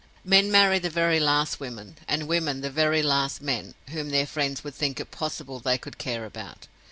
Men 0.25 0.51
marry 0.51 0.79
the 0.79 0.89
very 0.89 1.19
last 1.19 1.59
women, 1.59 1.95
and 2.07 2.27
women 2.27 2.61
the 2.61 2.71
very 2.71 3.03
last 3.03 3.39
men, 3.39 3.75
whom 3.91 4.09
their 4.09 4.25
friends 4.25 4.63
would 4.63 4.73
think 4.73 4.99
it 4.99 5.11
possible 5.11 5.59
they 5.59 5.77
could 5.77 5.99
care 5.99 6.25
about. 6.25 6.65